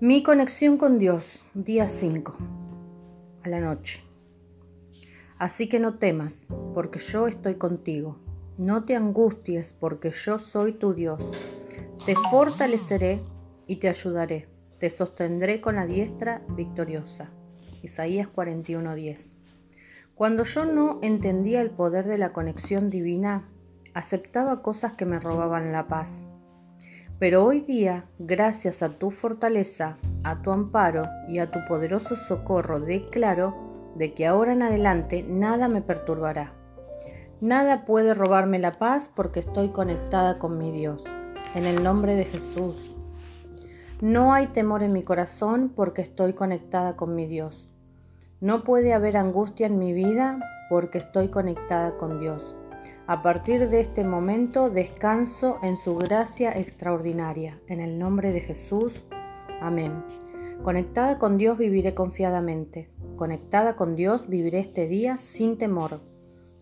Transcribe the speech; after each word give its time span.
Mi 0.00 0.22
conexión 0.22 0.78
con 0.78 1.00
Dios, 1.00 1.42
día 1.54 1.88
5, 1.88 2.32
a 3.42 3.48
la 3.48 3.58
noche. 3.58 4.00
Así 5.38 5.68
que 5.68 5.80
no 5.80 5.98
temas, 5.98 6.46
porque 6.72 7.00
yo 7.00 7.26
estoy 7.26 7.56
contigo. 7.56 8.16
No 8.58 8.84
te 8.84 8.94
angusties, 8.94 9.72
porque 9.72 10.12
yo 10.12 10.38
soy 10.38 10.74
tu 10.74 10.94
Dios. 10.94 11.20
Te 12.06 12.14
fortaleceré 12.30 13.18
y 13.66 13.76
te 13.80 13.88
ayudaré. 13.88 14.46
Te 14.78 14.88
sostendré 14.88 15.60
con 15.60 15.74
la 15.74 15.84
diestra 15.84 16.42
victoriosa. 16.50 17.30
Isaías 17.82 18.28
41:10. 18.28 19.34
Cuando 20.14 20.44
yo 20.44 20.64
no 20.64 21.00
entendía 21.02 21.60
el 21.60 21.70
poder 21.70 22.06
de 22.06 22.18
la 22.18 22.32
conexión 22.32 22.88
divina, 22.88 23.48
aceptaba 23.94 24.62
cosas 24.62 24.92
que 24.92 25.06
me 25.06 25.18
robaban 25.18 25.72
la 25.72 25.88
paz 25.88 26.24
pero 27.18 27.44
hoy 27.44 27.60
día, 27.60 28.04
gracias 28.20 28.82
a 28.82 28.90
tu 28.90 29.10
fortaleza, 29.10 29.96
a 30.22 30.40
tu 30.40 30.52
amparo 30.52 31.02
y 31.28 31.40
a 31.40 31.50
tu 31.50 31.58
poderoso 31.66 32.14
socorro, 32.14 32.78
declaro 32.78 33.92
de 33.96 34.14
que 34.14 34.26
ahora 34.26 34.52
en 34.52 34.62
adelante 34.62 35.24
nada 35.28 35.68
me 35.68 35.82
perturbará. 35.82 36.52
Nada 37.40 37.84
puede 37.84 38.14
robarme 38.14 38.60
la 38.60 38.72
paz 38.72 39.10
porque 39.12 39.40
estoy 39.40 39.70
conectada 39.70 40.38
con 40.38 40.58
mi 40.58 40.70
Dios. 40.70 41.04
En 41.54 41.64
el 41.64 41.82
nombre 41.82 42.14
de 42.14 42.24
Jesús. 42.24 42.94
No 44.00 44.32
hay 44.32 44.48
temor 44.48 44.84
en 44.84 44.92
mi 44.92 45.02
corazón 45.02 45.72
porque 45.74 46.02
estoy 46.02 46.34
conectada 46.34 46.94
con 46.94 47.16
mi 47.16 47.26
Dios. 47.26 47.68
No 48.40 48.62
puede 48.62 48.94
haber 48.94 49.16
angustia 49.16 49.66
en 49.66 49.80
mi 49.80 49.92
vida 49.92 50.38
porque 50.70 50.98
estoy 50.98 51.28
conectada 51.28 51.96
con 51.96 52.20
Dios. 52.20 52.54
A 53.08 53.22
partir 53.22 53.70
de 53.70 53.80
este 53.80 54.04
momento 54.04 54.68
descanso 54.68 55.56
en 55.62 55.78
su 55.78 55.96
gracia 55.96 56.52
extraordinaria. 56.58 57.58
En 57.66 57.80
el 57.80 57.98
nombre 57.98 58.32
de 58.32 58.42
Jesús. 58.42 59.02
Amén. 59.62 60.04
Conectada 60.62 61.18
con 61.18 61.38
Dios 61.38 61.56
viviré 61.56 61.94
confiadamente. 61.94 62.90
Conectada 63.16 63.76
con 63.76 63.96
Dios 63.96 64.28
viviré 64.28 64.58
este 64.58 64.88
día 64.88 65.16
sin 65.16 65.56
temor. 65.56 66.02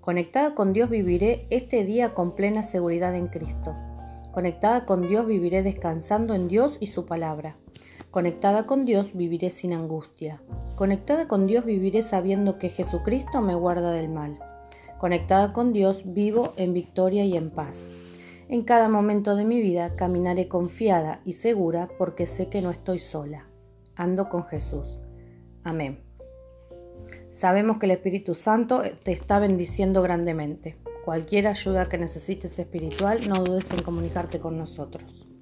Conectada 0.00 0.54
con 0.54 0.72
Dios 0.72 0.88
viviré 0.88 1.48
este 1.50 1.84
día 1.84 2.14
con 2.14 2.36
plena 2.36 2.62
seguridad 2.62 3.16
en 3.16 3.26
Cristo. 3.26 3.74
Conectada 4.30 4.86
con 4.86 5.08
Dios 5.08 5.26
viviré 5.26 5.64
descansando 5.64 6.32
en 6.32 6.46
Dios 6.46 6.76
y 6.78 6.86
su 6.86 7.06
palabra. 7.06 7.56
Conectada 8.12 8.66
con 8.66 8.84
Dios 8.84 9.14
viviré 9.14 9.50
sin 9.50 9.72
angustia. 9.72 10.40
Conectada 10.76 11.26
con 11.26 11.48
Dios 11.48 11.64
viviré 11.64 12.02
sabiendo 12.02 12.56
que 12.56 12.68
Jesucristo 12.68 13.40
me 13.40 13.56
guarda 13.56 13.90
del 13.90 14.10
mal. 14.10 14.38
Conectada 14.98 15.52
con 15.52 15.72
Dios, 15.72 16.02
vivo 16.04 16.54
en 16.56 16.72
victoria 16.72 17.24
y 17.24 17.36
en 17.36 17.50
paz. 17.50 17.88
En 18.48 18.62
cada 18.62 18.88
momento 18.88 19.36
de 19.36 19.44
mi 19.44 19.60
vida 19.60 19.96
caminaré 19.96 20.48
confiada 20.48 21.20
y 21.24 21.34
segura 21.34 21.88
porque 21.98 22.26
sé 22.26 22.48
que 22.48 22.62
no 22.62 22.70
estoy 22.70 22.98
sola. 22.98 23.48
Ando 23.94 24.28
con 24.28 24.44
Jesús. 24.44 25.04
Amén. 25.64 26.00
Sabemos 27.30 27.78
que 27.78 27.86
el 27.86 27.92
Espíritu 27.92 28.34
Santo 28.34 28.82
te 29.02 29.12
está 29.12 29.38
bendiciendo 29.38 30.00
grandemente. 30.00 30.78
Cualquier 31.04 31.46
ayuda 31.46 31.88
que 31.88 31.98
necesites 31.98 32.58
espiritual, 32.58 33.28
no 33.28 33.44
dudes 33.44 33.70
en 33.72 33.82
comunicarte 33.82 34.38
con 34.38 34.56
nosotros. 34.56 35.35